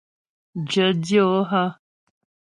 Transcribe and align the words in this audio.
Jyə 0.69 0.85
dyə̌ 1.03 1.25
o 1.37 1.39
hə́? 1.49 1.67